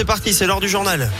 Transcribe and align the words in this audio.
c'est 0.00 0.06
parti, 0.06 0.32
c'est 0.32 0.46
l'heure 0.46 0.60
du 0.60 0.68
journal. 0.68 1.10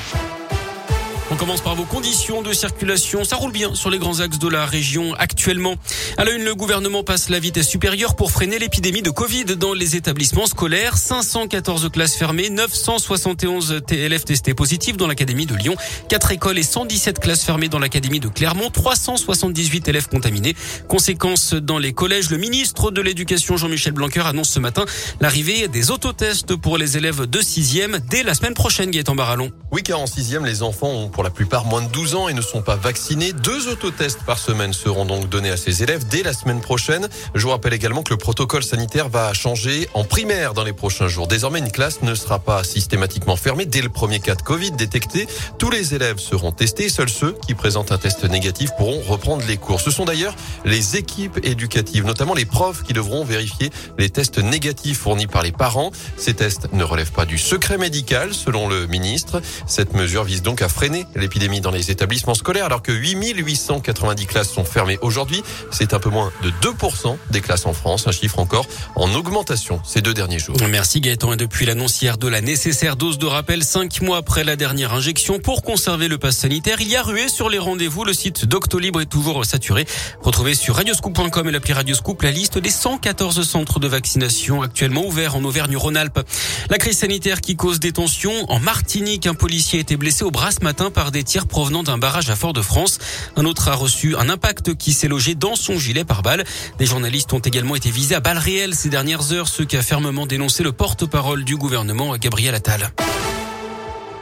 On 1.33 1.37
commence 1.37 1.61
par 1.61 1.77
vos 1.77 1.85
conditions 1.85 2.43
de 2.43 2.53
circulation. 2.53 3.23
Ça 3.23 3.37
roule 3.37 3.53
bien 3.53 3.77
sur 3.77 3.89
les 3.89 3.99
grands 3.99 4.19
axes 4.19 4.41
de 4.41 4.49
la 4.49 4.67
région 4.67 5.15
actuellement. 5.15 5.77
À 6.17 6.25
la 6.25 6.33
une, 6.33 6.43
le 6.43 6.57
gouvernement 6.57 7.05
passe 7.05 7.29
la 7.29 7.39
vitesse 7.39 7.69
supérieure 7.69 8.17
pour 8.17 8.33
freiner 8.33 8.59
l'épidémie 8.59 9.03
de 9.03 9.11
Covid 9.11 9.45
dans 9.45 9.73
les 9.73 9.95
établissements 9.95 10.47
scolaires. 10.47 10.99
514 10.99 11.89
classes 11.91 12.17
fermées, 12.17 12.51
971 12.51 13.81
élèves 13.93 14.25
testés 14.25 14.55
positifs 14.55 14.97
dans 14.97 15.07
l'académie 15.07 15.47
de 15.47 15.55
Lyon, 15.55 15.77
4 16.09 16.33
écoles 16.33 16.59
et 16.59 16.65
117 16.65 17.21
classes 17.21 17.45
fermées 17.45 17.69
dans 17.69 17.79
l'académie 17.79 18.19
de 18.19 18.27
Clermont, 18.27 18.71
378 18.71 19.87
élèves 19.87 20.09
contaminés. 20.09 20.57
Conséquence 20.89 21.55
dans 21.55 21.79
les 21.79 21.93
collèges, 21.93 22.31
le 22.31 22.39
ministre 22.39 22.91
de 22.91 23.01
l'Éducation 23.01 23.57
Jean-Michel 23.57 23.93
Blanquer 23.93 24.27
annonce 24.27 24.51
ce 24.51 24.59
matin 24.59 24.85
l'arrivée 25.21 25.69
des 25.69 25.93
autotests 25.93 26.57
pour 26.57 26.77
les 26.77 26.97
élèves 26.97 27.27
de 27.27 27.39
6e 27.39 28.01
dès 28.09 28.25
la 28.25 28.35
semaine 28.35 28.55
prochaine, 28.55 28.91
Gaëtan 28.91 29.15
Barallon. 29.15 29.53
Oui, 29.71 29.85
car 29.85 30.01
en 30.01 30.07
6e, 30.07 30.45
les 30.45 30.65
enfants 30.65 30.91
ont 30.91 31.09
pour 31.21 31.25
la 31.27 31.31
plupart 31.31 31.67
moins 31.67 31.83
de 31.83 31.89
12 31.89 32.15
ans 32.15 32.29
et 32.29 32.33
ne 32.33 32.41
sont 32.41 32.63
pas 32.63 32.77
vaccinés. 32.77 33.35
Deux 33.35 33.69
autotests 33.69 34.23
par 34.23 34.39
semaine 34.39 34.73
seront 34.73 35.05
donc 35.05 35.29
donnés 35.29 35.51
à 35.51 35.59
ces 35.59 35.83
élèves 35.83 36.09
dès 36.09 36.23
la 36.23 36.33
semaine 36.33 36.63
prochaine. 36.63 37.11
Je 37.35 37.43
vous 37.43 37.51
rappelle 37.51 37.75
également 37.75 38.03
que 38.03 38.15
le 38.15 38.17
protocole 38.17 38.63
sanitaire 38.63 39.11
va 39.11 39.35
changer 39.35 39.87
en 39.93 40.03
primaire 40.03 40.55
dans 40.55 40.65
les 40.65 40.73
prochains 40.73 41.09
jours. 41.09 41.29
Désormais, 41.29 41.59
une 41.59 41.71
classe 41.71 42.01
ne 42.01 42.15
sera 42.15 42.39
pas 42.39 42.65
systématiquement 42.65 43.37
fermée 43.37 43.67
dès 43.67 43.83
le 43.83 43.91
premier 43.91 44.21
cas 44.21 44.35
de 44.35 44.41
Covid 44.41 44.71
détecté. 44.71 45.27
Tous 45.59 45.69
les 45.69 45.95
élèves 45.95 46.21
seront 46.21 46.53
testés. 46.53 46.89
Seuls 46.89 47.11
ceux 47.11 47.37
qui 47.47 47.53
présentent 47.53 47.93
un 47.93 47.99
test 47.99 48.25
négatif 48.25 48.71
pourront 48.79 49.03
reprendre 49.03 49.45
les 49.47 49.59
cours. 49.59 49.83
Ce 49.83 49.91
sont 49.91 50.07
d'ailleurs 50.07 50.35
les 50.65 50.97
équipes 50.97 51.39
éducatives, 51.43 52.07
notamment 52.07 52.33
les 52.33 52.47
profs, 52.47 52.83
qui 52.83 52.95
devront 52.95 53.27
vérifier 53.27 53.69
les 53.99 54.09
tests 54.09 54.39
négatifs 54.39 55.01
fournis 55.01 55.27
par 55.27 55.43
les 55.43 55.53
parents. 55.53 55.91
Ces 56.17 56.33
tests 56.33 56.73
ne 56.73 56.83
relèvent 56.83 57.13
pas 57.13 57.27
du 57.27 57.37
secret 57.37 57.77
médical, 57.77 58.33
selon 58.33 58.71
le 58.71 58.87
ministre. 58.87 59.43
Cette 59.67 59.93
mesure 59.93 60.25
vise 60.25 60.41
donc 60.41 60.63
à 60.63 60.71
freiner 60.71 61.05
l'épidémie 61.15 61.61
dans 61.61 61.71
les 61.71 61.91
établissements 61.91 62.35
scolaires 62.35 62.67
alors 62.67 62.83
que 62.83 62.93
8890 62.93 64.27
classes 64.27 64.51
sont 64.51 64.65
fermées 64.65 64.99
aujourd'hui. 65.03 65.43
C'est 65.71 65.95
un 65.95 65.99
peu 65.99 66.11
moins 66.11 66.33
de 66.43 66.51
2% 66.51 67.17
des 67.31 67.41
classes 67.41 67.67
en 67.67 67.73
France, 67.73 68.07
un 68.07 68.13
chiffre 68.13 68.39
encore 68.39 68.67
en 68.95 69.13
augmentation 69.15 69.81
ces 69.85 70.01
deux 70.03 70.15
derniers 70.15 70.39
jours. 70.39 70.57
Merci 70.69 71.01
Gaëtan. 71.01 71.33
Et 71.33 71.37
depuis 71.37 71.67
l'annonce 71.67 72.01
hier 72.01 72.19
de 72.19 72.29
la 72.29 72.41
nécessaire 72.41 72.97
dose 72.97 73.19
de 73.19 73.27
rappel 73.27 73.65
cinq 73.65 74.03
mois 74.03 74.19
après 74.19 74.45
la 74.45 74.57
dernière 74.57 74.95
injection 74.95 75.39
pour 75.39 75.63
conserver 75.63 76.09
le 76.09 76.19
pass 76.19 76.37
sanitaire, 76.37 76.81
il 76.81 76.89
y 76.89 76.97
a 76.97 77.03
rué 77.03 77.29
sur 77.29 77.49
les 77.49 77.59
rendez-vous. 77.59 78.05
Le 78.05 78.13
site 78.13 78.45
Doctolib 78.45 78.97
est 78.99 79.07
toujours 79.07 79.45
saturé. 79.45 79.87
Retrouvez 80.23 80.55
sur 80.55 80.77
radioscoop.com 80.77 81.49
et 81.49 81.53
l'appli 81.53 81.73
Radioscoop 81.73 82.23
la 82.23 82.31
liste 82.31 82.59
des 82.59 82.71
114 82.71 83.47
centres 83.47 83.81
de 83.81 83.89
vaccination 83.89 84.63
actuellement 84.63 85.05
ouverts 85.05 85.37
en 85.37 85.45
Auvergne-Rhône-Alpes. 85.45 86.21
La 86.69 86.79
crise 86.79 86.99
sanitaire 86.99 87.41
qui 87.41 87.57
cause 87.57 87.81
des 87.81 87.93
tensions 87.93 88.51
en 88.51 88.61
Martinique, 88.61 89.27
un 89.27 89.35
policier 89.35 89.79
a 89.79 89.83
été 89.83 89.97
blessé 89.97 90.25
au 90.25 90.31
bras 90.31 90.51
ce 90.51 90.63
matin 90.63 90.90
par 90.91 91.11
des 91.11 91.25
tirs 91.25 91.47
provenant 91.47 91.83
d'un 91.83 91.99
barrage 91.99 92.31
à 92.31 92.37
Fort-de-France. 92.37 92.99
Un 93.37 93.45
autre 93.45 93.69
a 93.69 93.75
reçu 93.75 94.17
un 94.17 94.29
impact 94.29 94.75
qui 94.75 94.93
s'est 94.93 95.09
logé 95.09 95.35
dans 95.35 95.57
son 95.57 95.79
gilet 95.79 96.05
par 96.05 96.23
balle. 96.23 96.45
Des 96.79 96.87
journalistes 96.87 97.33
ont 97.33 97.39
également 97.39 97.77
été 97.77 97.91
visés 97.91 98.15
à 98.15 98.21
balles 98.21 98.39
réelles 98.39 98.75
ces 98.75 98.89
dernières 98.89 99.33
heures, 99.33 99.49
ce 99.49 99.63
qu'a 99.63 99.83
fermement 99.83 100.27
dénoncé 100.27 100.63
le 100.63 100.73
porte-parole 100.73 101.45
du 101.45 101.57
gouvernement, 101.57 102.17
Gabriel 102.17 102.55
Attal. 102.55 102.93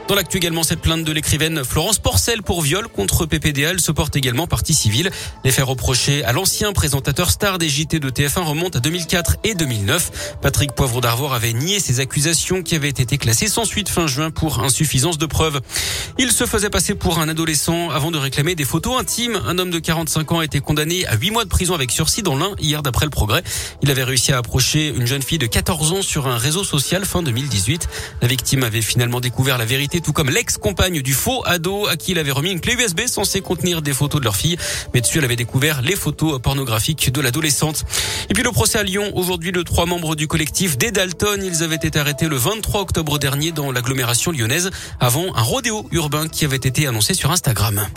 Dans 0.09 0.15
l'actu 0.15 0.37
également, 0.37 0.63
cette 0.63 0.81
plainte 0.81 1.03
de 1.03 1.11
l'écrivaine 1.11 1.63
Florence 1.63 1.99
Porcel 1.99 2.41
pour 2.41 2.63
viol 2.63 2.87
contre 2.87 3.27
PPDA, 3.27 3.77
se 3.77 3.91
porte 3.91 4.15
également 4.15 4.47
partie 4.47 4.73
civile. 4.73 5.11
Les 5.45 5.51
faits 5.51 5.65
reprochés 5.65 6.23
à 6.23 6.31
l'ancien 6.31 6.73
présentateur 6.73 7.29
star 7.29 7.59
des 7.59 7.69
JT 7.69 7.99
de 7.99 8.09
TF1 8.09 8.39
remontent 8.39 8.79
à 8.79 8.81
2004 8.81 9.35
et 9.43 9.53
2009. 9.53 10.37
Patrick 10.41 10.71
Poivre 10.73 10.99
d'Arvor 10.99 11.35
avait 11.35 11.53
nié 11.53 11.79
ces 11.79 11.99
accusations 11.99 12.63
qui 12.63 12.73
avaient 12.73 12.89
été 12.89 13.19
classées 13.19 13.47
sans 13.47 13.65
suite 13.65 13.87
fin 13.87 14.07
juin 14.07 14.31
pour 14.31 14.63
insuffisance 14.63 15.19
de 15.19 15.27
preuves. 15.27 15.61
Il 16.17 16.31
se 16.31 16.47
faisait 16.47 16.71
passer 16.71 16.95
pour 16.95 17.19
un 17.19 17.29
adolescent 17.29 17.91
avant 17.91 18.09
de 18.09 18.17
réclamer 18.17 18.55
des 18.55 18.65
photos 18.65 18.99
intimes. 18.99 19.39
Un 19.45 19.59
homme 19.59 19.69
de 19.69 19.77
45 19.77 20.31
ans 20.31 20.39
a 20.39 20.45
été 20.45 20.59
condamné 20.59 21.05
à 21.05 21.17
8 21.17 21.29
mois 21.29 21.43
de 21.43 21.49
prison 21.49 21.75
avec 21.75 21.91
sursis 21.91 22.23
dans 22.23 22.35
l'un 22.35 22.55
hier 22.57 22.81
d'après 22.81 23.05
le 23.05 23.11
progrès. 23.11 23.43
Il 23.83 23.91
avait 23.91 24.05
réussi 24.05 24.31
à 24.31 24.39
approcher 24.39 24.87
une 24.87 25.05
jeune 25.05 25.21
fille 25.21 25.37
de 25.37 25.45
14 25.45 25.91
ans 25.91 26.01
sur 26.01 26.25
un 26.25 26.37
réseau 26.39 26.63
social 26.63 27.05
fin 27.05 27.21
2018. 27.21 27.87
La 28.23 28.27
victime 28.27 28.63
avait 28.63 28.81
finalement 28.81 29.19
découvert 29.19 29.59
la 29.59 29.65
vérité 29.65 29.98
tout 30.01 30.13
comme 30.13 30.29
l'ex-compagne 30.29 31.01
du 31.01 31.13
faux 31.13 31.43
ado 31.45 31.87
à 31.87 31.95
qui 31.95 32.11
il 32.11 32.19
avait 32.19 32.31
remis 32.31 32.51
une 32.51 32.61
clé 32.61 32.73
USB 32.73 33.01
censée 33.07 33.41
contenir 33.41 33.81
des 33.81 33.93
photos 33.93 34.21
de 34.21 34.25
leur 34.25 34.35
fille. 34.35 34.57
Mais 34.93 35.01
dessus, 35.01 35.17
elle 35.17 35.25
avait 35.25 35.35
découvert 35.35 35.81
les 35.81 35.95
photos 35.95 36.39
pornographiques 36.41 37.11
de 37.11 37.21
l'adolescente. 37.21 37.85
Et 38.29 38.33
puis 38.33 38.43
le 38.43 38.51
procès 38.51 38.79
à 38.79 38.83
Lyon. 38.83 39.11
Aujourd'hui, 39.15 39.51
le 39.51 39.63
trois 39.63 39.85
membres 39.85 40.15
du 40.15 40.27
collectif 40.27 40.77
des 40.77 40.91
Dalton, 40.91 41.41
ils 41.43 41.63
avaient 41.63 41.75
été 41.75 41.99
arrêtés 41.99 42.27
le 42.27 42.37
23 42.37 42.81
octobre 42.81 43.19
dernier 43.19 43.51
dans 43.51 43.71
l'agglomération 43.71 44.31
lyonnaise 44.31 44.69
avant 44.99 45.35
un 45.35 45.41
rodéo 45.41 45.87
urbain 45.91 46.27
qui 46.27 46.45
avait 46.45 46.57
été 46.57 46.87
annoncé 46.87 47.13
sur 47.13 47.31
Instagram. 47.31 47.87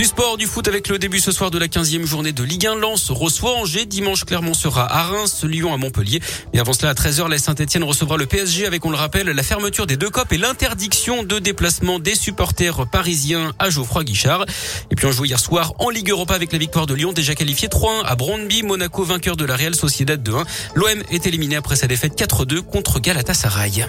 Du 0.00 0.06
sport, 0.06 0.38
du 0.38 0.46
foot 0.46 0.66
avec 0.66 0.88
le 0.88 0.98
début 0.98 1.20
ce 1.20 1.30
soir 1.30 1.50
de 1.50 1.58
la 1.58 1.66
15e 1.66 2.06
journée 2.06 2.32
de 2.32 2.42
Ligue 2.42 2.66
1. 2.66 2.76
Lens 2.76 3.10
reçoit 3.10 3.58
Angers. 3.58 3.84
Dimanche, 3.84 4.24
Clermont 4.24 4.54
sera 4.54 4.90
à 4.90 5.02
Reims, 5.02 5.44
Lyon 5.44 5.74
à 5.74 5.76
Montpellier. 5.76 6.22
Mais 6.54 6.58
avant 6.58 6.72
cela, 6.72 6.92
à 6.92 6.94
13h, 6.94 7.28
la 7.28 7.36
Saint-Etienne 7.36 7.84
recevra 7.84 8.16
le 8.16 8.24
PSG 8.24 8.64
avec, 8.64 8.82
on 8.86 8.90
le 8.90 8.96
rappelle, 8.96 9.26
la 9.26 9.42
fermeture 9.42 9.86
des 9.86 9.98
deux 9.98 10.08
copes 10.08 10.32
et 10.32 10.38
l'interdiction 10.38 11.22
de 11.22 11.38
déplacement 11.38 11.98
des 11.98 12.14
supporters 12.14 12.86
parisiens 12.90 13.52
à 13.58 13.68
Geoffroy 13.68 14.04
Guichard. 14.04 14.46
Et 14.90 14.94
puis 14.94 15.04
on 15.04 15.12
joue 15.12 15.26
hier 15.26 15.38
soir 15.38 15.74
en 15.78 15.90
Ligue 15.90 16.08
Europa 16.08 16.32
avec 16.32 16.50
la 16.50 16.58
victoire 16.58 16.86
de 16.86 16.94
Lyon 16.94 17.12
déjà 17.12 17.34
qualifié 17.34 17.68
3-1 17.68 18.02
à 18.06 18.16
Brondby. 18.16 18.62
Monaco 18.62 19.04
vainqueur 19.04 19.36
de 19.36 19.44
la 19.44 19.54
Real 19.54 19.74
Sociedad 19.74 20.26
2-1. 20.26 20.46
L'OM 20.76 21.02
est 21.10 21.26
éliminé 21.26 21.56
après 21.56 21.76
sa 21.76 21.88
défaite 21.88 22.18
4-2 22.18 22.62
contre 22.62 23.00
Galatasaray. 23.00 23.84